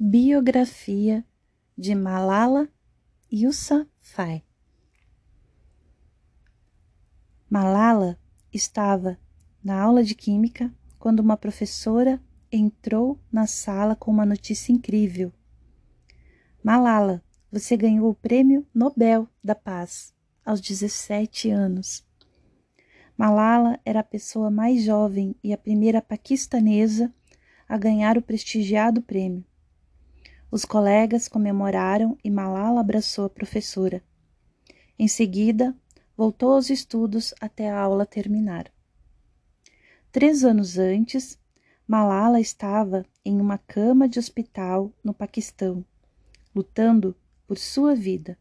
Biografia 0.00 1.26
de 1.76 1.92
Malala 1.92 2.68
Yousafzai 3.32 4.44
Malala 7.50 8.16
estava 8.52 9.18
na 9.62 9.82
aula 9.82 10.04
de 10.04 10.14
química 10.14 10.72
quando 11.00 11.18
uma 11.18 11.36
professora 11.36 12.22
entrou 12.52 13.18
na 13.32 13.48
sala 13.48 13.96
com 13.96 14.12
uma 14.12 14.24
notícia 14.24 14.70
incrível. 14.70 15.32
Malala, 16.62 17.20
você 17.50 17.76
ganhou 17.76 18.08
o 18.08 18.14
Prêmio 18.14 18.64
Nobel 18.72 19.28
da 19.42 19.56
Paz 19.56 20.14
aos 20.46 20.60
17 20.60 21.50
anos. 21.50 22.06
Malala 23.16 23.80
era 23.84 23.98
a 23.98 24.04
pessoa 24.04 24.48
mais 24.48 24.84
jovem 24.84 25.34
e 25.42 25.52
a 25.52 25.58
primeira 25.58 26.00
paquistanesa 26.00 27.12
a 27.68 27.76
ganhar 27.76 28.16
o 28.16 28.22
prestigiado 28.22 29.02
prêmio. 29.02 29.44
Os 30.50 30.64
colegas 30.64 31.28
comemoraram 31.28 32.16
e 32.24 32.30
Malala 32.30 32.80
abraçou 32.80 33.26
a 33.26 33.30
professora. 33.30 34.02
Em 34.98 35.06
seguida, 35.06 35.76
voltou 36.16 36.54
aos 36.54 36.70
estudos 36.70 37.34
até 37.40 37.70
a 37.70 37.78
aula 37.78 38.06
terminar. 38.06 38.72
Três 40.10 40.44
anos 40.44 40.78
antes, 40.78 41.38
Malala 41.86 42.40
estava 42.40 43.04
em 43.22 43.40
uma 43.40 43.58
cama 43.58 44.08
de 44.08 44.18
hospital 44.18 44.92
no 45.02 45.12
Paquistão, 45.12 45.84
lutando 46.54 47.14
por 47.46 47.58
sua 47.58 47.94
vida. 47.94 48.38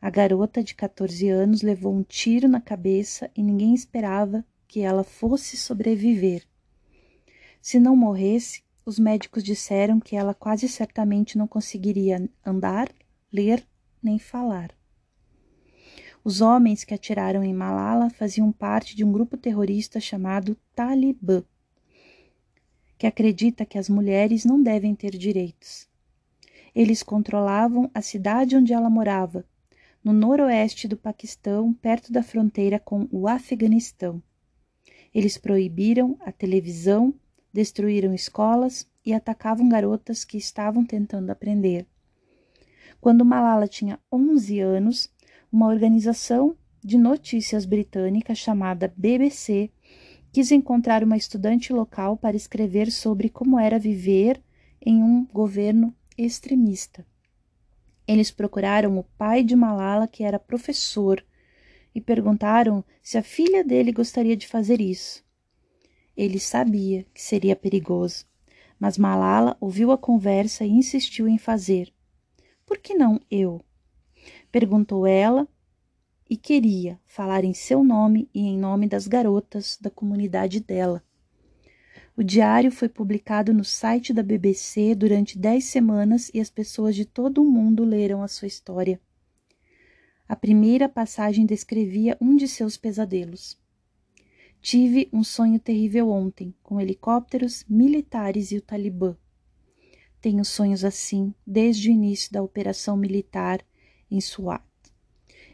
A 0.00 0.10
garota 0.10 0.62
de 0.62 0.74
14 0.74 1.28
anos 1.30 1.62
levou 1.62 1.94
um 1.94 2.02
tiro 2.02 2.48
na 2.48 2.60
cabeça 2.60 3.30
e 3.34 3.42
ninguém 3.42 3.74
esperava 3.74 4.44
que 4.66 4.80
ela 4.80 5.04
fosse 5.04 5.56
sobreviver. 5.56 6.46
Se 7.62 7.78
não 7.78 7.94
morresse, 7.94 8.63
os 8.86 8.98
médicos 8.98 9.42
disseram 9.42 9.98
que 9.98 10.14
ela 10.16 10.34
quase 10.34 10.68
certamente 10.68 11.38
não 11.38 11.46
conseguiria 11.48 12.28
andar, 12.44 12.92
ler 13.32 13.66
nem 14.02 14.18
falar. 14.18 14.70
Os 16.22 16.40
homens 16.40 16.84
que 16.84 16.94
atiraram 16.94 17.42
em 17.42 17.52
Malala 17.52 18.08
faziam 18.10 18.50
parte 18.50 18.96
de 18.96 19.04
um 19.04 19.12
grupo 19.12 19.36
terrorista 19.36 20.00
chamado 20.00 20.56
Talibã, 20.74 21.42
que 22.96 23.06
acredita 23.06 23.66
que 23.66 23.78
as 23.78 23.88
mulheres 23.88 24.44
não 24.44 24.62
devem 24.62 24.94
ter 24.94 25.16
direitos. 25.16 25.88
Eles 26.74 27.02
controlavam 27.02 27.90
a 27.92 28.00
cidade 28.00 28.56
onde 28.56 28.72
ela 28.72 28.88
morava, 28.88 29.44
no 30.02 30.12
noroeste 30.12 30.88
do 30.88 30.96
Paquistão, 30.96 31.72
perto 31.72 32.12
da 32.12 32.22
fronteira 32.22 32.78
com 32.78 33.08
o 33.10 33.28
Afeganistão. 33.28 34.22
Eles 35.14 35.38
proibiram 35.38 36.16
a 36.20 36.32
televisão, 36.32 37.14
destruíram 37.54 38.12
escolas 38.12 38.84
e 39.06 39.14
atacavam 39.14 39.68
garotas 39.68 40.24
que 40.24 40.36
estavam 40.36 40.84
tentando 40.84 41.30
aprender. 41.30 41.86
Quando 43.00 43.24
Malala 43.24 43.68
tinha 43.68 44.00
11 44.10 44.58
anos, 44.58 45.08
uma 45.52 45.68
organização 45.68 46.56
de 46.82 46.98
notícias 46.98 47.64
britânica 47.64 48.34
chamada 48.34 48.92
BBC 48.96 49.70
quis 50.32 50.50
encontrar 50.50 51.04
uma 51.04 51.16
estudante 51.16 51.72
local 51.72 52.16
para 52.16 52.36
escrever 52.36 52.90
sobre 52.90 53.28
como 53.28 53.56
era 53.56 53.78
viver 53.78 54.42
em 54.84 55.00
um 55.00 55.24
governo 55.24 55.94
extremista. 56.18 57.06
Eles 58.04 58.32
procuraram 58.32 58.98
o 58.98 59.04
pai 59.16 59.44
de 59.44 59.54
Malala, 59.54 60.08
que 60.08 60.24
era 60.24 60.40
professor, 60.40 61.24
e 61.94 62.00
perguntaram 62.00 62.84
se 63.00 63.16
a 63.16 63.22
filha 63.22 63.62
dele 63.62 63.92
gostaria 63.92 64.36
de 64.36 64.48
fazer 64.48 64.80
isso. 64.80 65.24
Ele 66.16 66.38
sabia 66.38 67.04
que 67.12 67.20
seria 67.20 67.56
perigoso, 67.56 68.24
mas 68.78 68.96
Malala 68.98 69.56
ouviu 69.60 69.90
a 69.90 69.98
conversa 69.98 70.64
e 70.64 70.70
insistiu 70.70 71.28
em 71.28 71.38
fazer. 71.38 71.92
Por 72.66 72.78
que 72.78 72.94
não 72.94 73.20
eu? 73.30 73.60
Perguntou 74.50 75.06
ela 75.06 75.48
e 76.28 76.36
queria 76.36 76.98
falar 77.06 77.44
em 77.44 77.52
seu 77.52 77.84
nome 77.84 78.28
e 78.32 78.40
em 78.40 78.58
nome 78.58 78.88
das 78.88 79.06
garotas 79.06 79.76
da 79.80 79.90
comunidade 79.90 80.60
dela. 80.60 81.02
O 82.16 82.22
diário 82.22 82.70
foi 82.70 82.88
publicado 82.88 83.52
no 83.52 83.64
site 83.64 84.12
da 84.12 84.22
BBC 84.22 84.94
durante 84.94 85.36
dez 85.36 85.64
semanas 85.64 86.30
e 86.32 86.40
as 86.40 86.48
pessoas 86.48 86.94
de 86.94 87.04
todo 87.04 87.42
o 87.42 87.50
mundo 87.50 87.84
leram 87.84 88.22
a 88.22 88.28
sua 88.28 88.46
história. 88.46 89.00
A 90.28 90.36
primeira 90.36 90.88
passagem 90.88 91.44
descrevia 91.44 92.16
um 92.20 92.36
de 92.36 92.46
seus 92.46 92.76
pesadelos. 92.76 93.58
Tive 94.64 95.10
um 95.12 95.22
sonho 95.22 95.60
terrível 95.60 96.08
ontem, 96.08 96.54
com 96.62 96.80
helicópteros, 96.80 97.66
militares 97.68 98.50
e 98.50 98.56
o 98.56 98.62
Talibã. 98.62 99.14
Tenho 100.22 100.42
sonhos 100.42 100.86
assim 100.86 101.34
desde 101.46 101.90
o 101.90 101.92
início 101.92 102.32
da 102.32 102.42
operação 102.42 102.96
militar 102.96 103.60
em 104.10 104.18
Swat. 104.22 104.64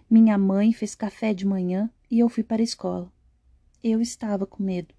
Minha 0.09 0.39
mãe 0.39 0.73
fez 0.73 0.95
café 0.95 1.35
de 1.35 1.45
manhã 1.45 1.91
e 2.09 2.21
eu 2.21 2.29
fui 2.29 2.45
para 2.45 2.63
a 2.63 2.65
escola. 2.65 3.13
Eu 3.83 4.01
estava 4.01 4.47
com 4.47 4.63
medo. 4.63 4.95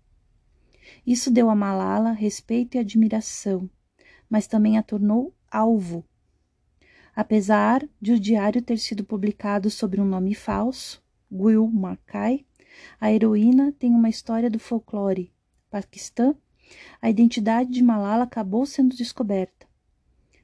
Isso 1.08 1.32
deu 1.32 1.50
a 1.50 1.56
Malala 1.56 2.12
respeito 2.12 2.76
e 2.76 2.80
admiração, 2.80 3.70
mas 4.30 4.46
também 4.46 4.78
a 4.78 4.84
tornou 4.84 5.34
alvo. 5.50 6.04
Apesar 7.16 7.88
de 8.02 8.12
o 8.12 8.20
diário 8.20 8.62
ter 8.62 8.78
sido 8.78 9.06
publicado 9.06 9.70
sob 9.70 10.02
um 10.02 10.06
nome 10.06 10.36
falso, 10.36 11.02
Will 11.32 11.66
Mackay, 11.66 12.46
a 13.00 13.12
heroína 13.12 13.74
tem 13.78 13.94
uma 13.94 14.10
história 14.10 14.50
do 14.50 14.60
folclore. 14.60 15.32
Paquistã, 15.70 16.36
a 17.02 17.10
identidade 17.10 17.72
de 17.72 17.84
Malala 17.84 18.24
acabou 18.24 18.66
sendo 18.66 18.96
descoberta. 18.96 19.68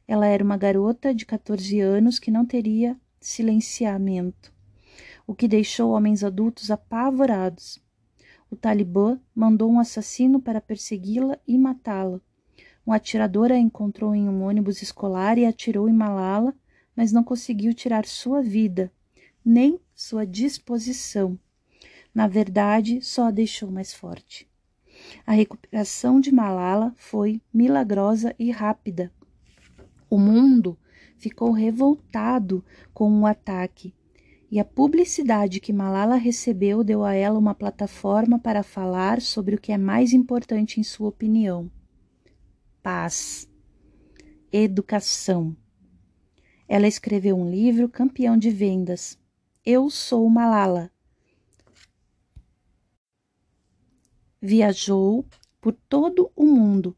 Ela 0.07 0.25
era 0.27 0.43
uma 0.43 0.57
garota 0.57 1.13
de 1.13 1.25
14 1.25 1.79
anos 1.81 2.17
que 2.17 2.31
não 2.31 2.45
teria 2.45 2.97
silenciamento, 3.19 4.53
o 5.25 5.35
que 5.35 5.47
deixou 5.47 5.91
homens 5.91 6.23
adultos 6.23 6.71
apavorados. 6.71 7.79
O 8.49 8.55
Talibã 8.55 9.19
mandou 9.35 9.69
um 9.69 9.79
assassino 9.79 10.41
para 10.41 10.61
persegui-la 10.61 11.37
e 11.45 11.57
matá-la. 11.57 12.21
Um 12.85 12.93
atirador 12.93 13.51
a 13.51 13.57
encontrou 13.57 14.15
em 14.15 14.29
um 14.29 14.43
ônibus 14.43 14.81
escolar 14.81 15.37
e 15.37 15.45
atirou 15.45 15.89
em 15.89 15.93
Malala, 15.93 16.55
mas 16.95 17.11
não 17.11 17.23
conseguiu 17.23 17.73
tirar 17.73 18.05
sua 18.05 18.41
vida, 18.41 18.89
nem 19.43 19.77
sua 19.93 20.25
disposição. 20.25 21.37
Na 22.17 22.25
verdade, 22.27 22.99
só 22.99 23.27
a 23.27 23.31
deixou 23.31 23.69
mais 23.69 23.93
forte. 23.93 24.49
A 25.23 25.33
recuperação 25.33 26.19
de 26.19 26.31
Malala 26.31 26.91
foi 26.97 27.39
milagrosa 27.53 28.33
e 28.39 28.49
rápida. 28.49 29.13
O 30.09 30.17
mundo 30.17 30.75
ficou 31.15 31.51
revoltado 31.51 32.65
com 32.91 33.21
o 33.21 33.27
ataque, 33.27 33.93
e 34.49 34.59
a 34.59 34.65
publicidade 34.65 35.59
que 35.59 35.71
Malala 35.71 36.15
recebeu 36.15 36.83
deu 36.83 37.03
a 37.03 37.13
ela 37.13 37.37
uma 37.37 37.53
plataforma 37.53 38.39
para 38.39 38.63
falar 38.63 39.21
sobre 39.21 39.53
o 39.53 39.61
que 39.61 39.71
é 39.71 39.77
mais 39.77 40.11
importante 40.11 40.79
em 40.79 40.83
sua 40.83 41.09
opinião: 41.09 41.69
paz, 42.81 43.47
educação. 44.51 45.55
Ela 46.67 46.87
escreveu 46.87 47.37
um 47.37 47.47
livro 47.47 47.87
campeão 47.87 48.35
de 48.35 48.49
vendas. 48.49 49.19
Eu 49.63 49.87
sou 49.91 50.27
Malala, 50.27 50.89
Viajou 54.49 55.25
por 55.59 55.73
todo 55.73 56.31
o 56.33 56.45
mundo 56.45 56.95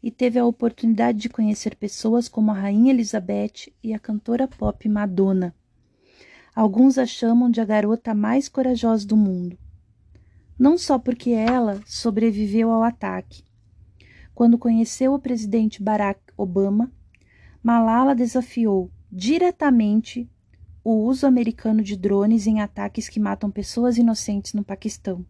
e 0.00 0.08
teve 0.08 0.38
a 0.38 0.44
oportunidade 0.44 1.18
de 1.18 1.28
conhecer 1.28 1.74
pessoas 1.74 2.28
como 2.28 2.52
a 2.52 2.54
Rainha 2.54 2.92
Elizabeth 2.92 3.72
e 3.82 3.92
a 3.92 3.98
cantora 3.98 4.46
pop 4.46 4.88
Madonna. 4.88 5.52
Alguns 6.54 6.98
a 6.98 7.04
chamam 7.04 7.50
de 7.50 7.60
a 7.60 7.64
garota 7.64 8.14
mais 8.14 8.48
corajosa 8.48 9.04
do 9.04 9.16
mundo. 9.16 9.58
Não 10.56 10.78
só 10.78 10.96
porque 10.96 11.30
ela 11.30 11.82
sobreviveu 11.84 12.70
ao 12.70 12.84
ataque. 12.84 13.42
Quando 14.32 14.56
conheceu 14.56 15.12
o 15.12 15.18
presidente 15.18 15.82
Barack 15.82 16.20
Obama, 16.36 16.88
Malala 17.60 18.14
desafiou 18.14 18.92
diretamente 19.10 20.30
o 20.84 21.02
uso 21.04 21.26
americano 21.26 21.82
de 21.82 21.96
drones 21.96 22.46
em 22.46 22.60
ataques 22.60 23.08
que 23.08 23.18
matam 23.18 23.50
pessoas 23.50 23.98
inocentes 23.98 24.52
no 24.52 24.62
Paquistão. 24.62 25.26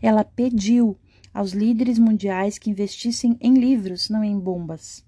Ela 0.00 0.24
pediu 0.24 0.98
aos 1.32 1.52
líderes 1.52 1.98
mundiais 1.98 2.58
que 2.58 2.70
investissem 2.70 3.36
em 3.40 3.54
livros, 3.54 4.08
não 4.08 4.22
em 4.22 4.38
bombas. 4.38 5.04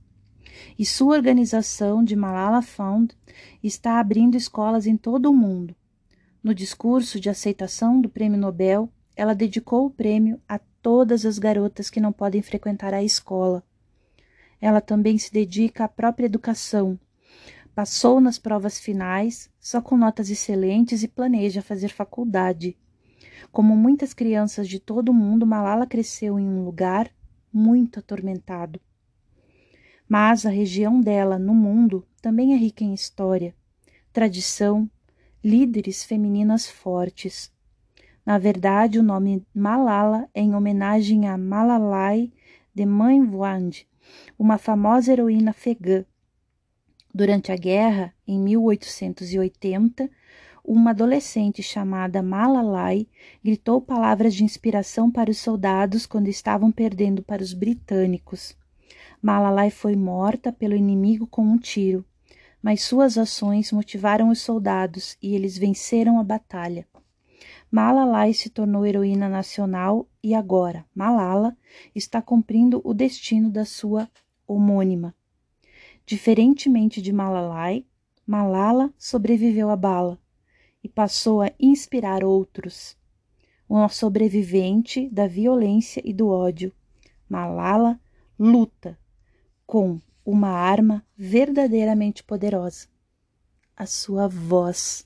E 0.78 0.84
sua 0.84 1.16
organização 1.16 2.02
de 2.02 2.16
Malala 2.16 2.62
Fund 2.62 3.12
está 3.62 4.00
abrindo 4.00 4.36
escolas 4.36 4.86
em 4.86 4.96
todo 4.96 5.30
o 5.30 5.34
mundo. 5.34 5.74
No 6.42 6.54
discurso 6.54 7.20
de 7.20 7.28
aceitação 7.28 8.00
do 8.00 8.08
Prêmio 8.08 8.38
Nobel, 8.38 8.90
ela 9.14 9.34
dedicou 9.34 9.86
o 9.86 9.90
prêmio 9.90 10.40
a 10.48 10.58
todas 10.58 11.24
as 11.24 11.38
garotas 11.38 11.90
que 11.90 12.00
não 12.00 12.12
podem 12.12 12.42
frequentar 12.42 12.94
a 12.94 13.02
escola. 13.02 13.64
Ela 14.60 14.80
também 14.80 15.18
se 15.18 15.32
dedica 15.32 15.84
à 15.84 15.88
própria 15.88 16.26
educação. 16.26 16.98
Passou 17.74 18.20
nas 18.20 18.38
provas 18.38 18.78
finais, 18.78 19.50
só 19.60 19.80
com 19.80 19.96
notas 19.96 20.30
excelentes 20.30 21.02
e 21.02 21.08
planeja 21.08 21.60
fazer 21.60 21.88
faculdade. 21.88 22.76
Como 23.52 23.76
muitas 23.76 24.12
crianças 24.12 24.68
de 24.68 24.78
todo 24.78 25.10
o 25.10 25.14
mundo, 25.14 25.46
Malala 25.46 25.86
cresceu 25.86 26.38
em 26.38 26.46
um 26.46 26.64
lugar 26.64 27.10
muito 27.52 27.98
atormentado. 27.98 28.80
Mas 30.08 30.46
a 30.46 30.50
região 30.50 31.00
dela 31.00 31.38
no 31.38 31.54
mundo 31.54 32.06
também 32.20 32.54
é 32.54 32.56
rica 32.56 32.84
em 32.84 32.94
história, 32.94 33.54
tradição, 34.12 34.88
líderes 35.42 36.04
femininas 36.04 36.68
fortes. 36.68 37.52
Na 38.24 38.38
verdade, 38.38 38.98
o 38.98 39.02
nome 39.02 39.46
Malala 39.54 40.28
é 40.34 40.40
em 40.40 40.54
homenagem 40.54 41.28
a 41.28 41.36
Malalai 41.36 42.32
de 42.74 42.84
Manvand, 42.84 43.86
uma 44.38 44.58
famosa 44.58 45.12
heroína 45.12 45.50
afegã. 45.50 46.04
Durante 47.14 47.50
a 47.50 47.56
guerra, 47.56 48.12
em 48.26 48.38
1880, 48.38 50.10
uma 50.66 50.90
adolescente 50.90 51.62
chamada 51.62 52.22
Malalai 52.22 53.06
gritou 53.42 53.80
palavras 53.80 54.34
de 54.34 54.42
inspiração 54.42 55.10
para 55.10 55.30
os 55.30 55.38
soldados 55.38 56.06
quando 56.06 56.26
estavam 56.26 56.72
perdendo 56.72 57.22
para 57.22 57.42
os 57.42 57.52
britânicos. 57.52 58.56
Malalai 59.22 59.70
foi 59.70 59.94
morta 59.94 60.52
pelo 60.52 60.74
inimigo 60.74 61.26
com 61.26 61.42
um 61.42 61.56
tiro, 61.56 62.04
mas 62.60 62.82
suas 62.82 63.16
ações 63.16 63.70
motivaram 63.70 64.28
os 64.28 64.40
soldados 64.40 65.16
e 65.22 65.34
eles 65.36 65.56
venceram 65.56 66.18
a 66.18 66.24
batalha. 66.24 66.86
Malalai 67.70 68.32
se 68.32 68.50
tornou 68.50 68.84
heroína 68.84 69.28
nacional 69.28 70.08
e 70.22 70.34
agora 70.34 70.84
Malala 70.94 71.56
está 71.94 72.20
cumprindo 72.20 72.80
o 72.84 72.92
destino 72.92 73.50
da 73.50 73.64
sua 73.64 74.10
homônima. 74.46 75.14
Diferentemente 76.04 77.00
de 77.00 77.12
Malalai, 77.12 77.84
Malala 78.26 78.92
sobreviveu 78.98 79.70
à 79.70 79.76
bala 79.76 80.18
e 80.86 80.88
passou 80.88 81.42
a 81.42 81.50
inspirar 81.58 82.22
outros. 82.22 82.96
Uma 83.68 83.88
sobrevivente 83.88 85.10
da 85.10 85.26
violência 85.26 86.00
e 86.04 86.12
do 86.12 86.28
ódio, 86.28 86.72
Malala 87.28 88.00
luta 88.38 88.96
com 89.66 90.00
uma 90.24 90.50
arma 90.50 91.04
verdadeiramente 91.16 92.22
poderosa: 92.22 92.86
a 93.76 93.84
sua 93.84 94.28
voz. 94.28 95.04